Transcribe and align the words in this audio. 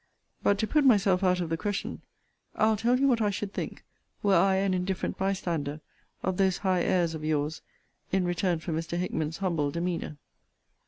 But 0.41 0.57
to 0.57 0.65
put 0.65 0.83
myself 0.83 1.23
out 1.23 1.41
of 1.41 1.49
the 1.49 1.57
question 1.57 2.01
I'll 2.55 2.75
tell 2.75 2.99
you 2.99 3.07
what 3.07 3.21
I 3.21 3.29
should 3.29 3.53
think, 3.53 3.83
were 4.23 4.33
I 4.33 4.55
an 4.55 4.73
indifferent 4.73 5.15
by 5.15 5.31
stander, 5.33 5.79
of 6.23 6.37
those 6.37 6.57
high 6.65 6.81
airs 6.81 7.13
of 7.13 7.23
your's, 7.23 7.61
in 8.11 8.25
return 8.25 8.57
for 8.57 8.73
Mr. 8.73 8.97
Hickman's 8.97 9.37
humble 9.37 9.69
demeanour. 9.69 10.17